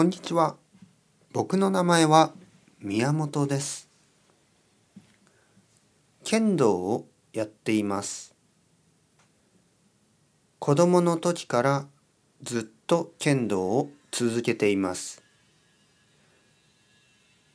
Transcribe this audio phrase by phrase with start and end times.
[0.00, 0.56] こんにちは。
[1.34, 2.32] 僕の名前は
[2.80, 3.86] 宮本です。
[6.24, 8.34] 剣道をやっています。
[10.58, 11.86] 子供の時から
[12.42, 15.22] ずっと剣道を続けています。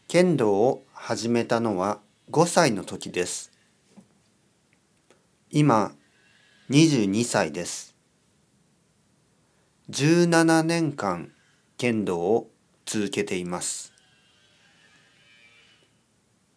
[0.08, 2.00] 剣道を始めたのは
[2.30, 3.52] 5歳の時です。
[5.50, 5.94] 今
[6.70, 7.96] 22歳です。
[9.90, 11.32] 17年間
[11.78, 12.50] 剣道を
[12.86, 13.94] 続けています。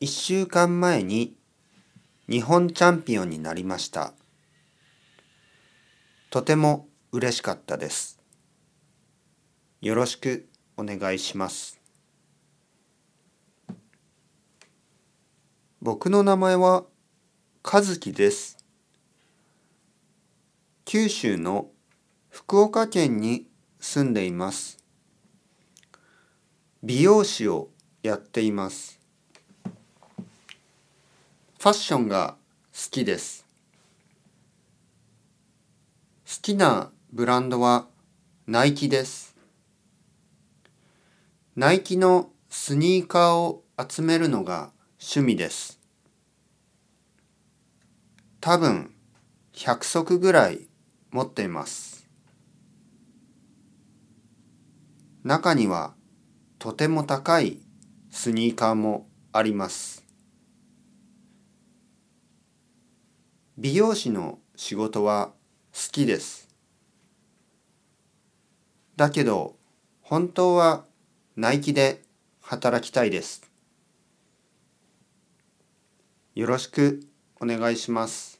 [0.00, 1.34] 1週間前に
[2.28, 4.12] 日本チャンピオンになりました。
[6.30, 8.20] とても嬉しかったです。
[9.80, 11.80] よろしくお願いします。
[15.80, 16.84] 僕の名前は
[17.64, 18.58] 和樹です。
[20.84, 21.70] 九州の
[22.28, 23.46] 福岡県に
[23.80, 24.78] 住んでいます。
[26.80, 27.70] 美容師を
[28.04, 29.00] やっています。
[29.64, 32.36] ファッションが
[32.72, 33.44] 好きです。
[36.24, 37.86] 好きなブランドは
[38.46, 39.34] ナイキです。
[41.56, 44.70] ナイキのスニーカーを集めるのが
[45.00, 45.80] 趣味です。
[48.40, 48.94] 多分
[49.52, 50.68] 100足ぐらい
[51.10, 52.06] 持っています。
[55.24, 55.97] 中には
[56.58, 57.60] とても高い
[58.10, 60.04] スニーカーもあります。
[63.56, 65.32] 美容師の仕事は
[65.72, 66.48] 好きです。
[68.96, 69.54] だけど
[70.02, 70.84] 本当は
[71.36, 72.02] ナイキで
[72.40, 73.48] 働きたいです。
[76.34, 77.06] よろしく
[77.40, 78.37] お願いします。